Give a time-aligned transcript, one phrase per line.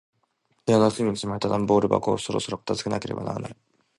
[0.65, 3.55] 部屋の隅に積まれた段ボール箱を、そろそろ片付けなければならない。